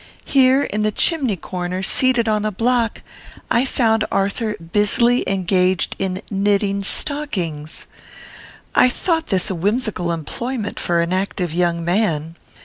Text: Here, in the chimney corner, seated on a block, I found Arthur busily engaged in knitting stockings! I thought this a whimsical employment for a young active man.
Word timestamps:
Here, 0.25 0.63
in 0.63 0.81
the 0.81 0.91
chimney 0.91 1.35
corner, 1.35 1.83
seated 1.83 2.27
on 2.27 2.43
a 2.43 2.51
block, 2.51 3.03
I 3.51 3.65
found 3.65 4.03
Arthur 4.11 4.55
busily 4.55 5.23
engaged 5.29 5.95
in 5.99 6.23
knitting 6.31 6.81
stockings! 6.83 7.85
I 8.73 8.89
thought 8.89 9.27
this 9.27 9.51
a 9.51 9.53
whimsical 9.55 10.11
employment 10.11 10.79
for 10.79 11.01
a 11.01 11.03
young 11.03 11.13
active 11.13 11.55
man. 11.55 12.35